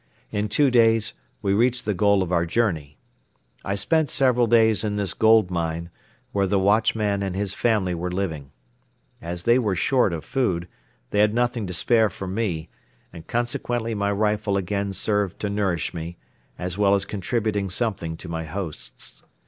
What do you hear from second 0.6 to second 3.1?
days we reached the goal of our journey.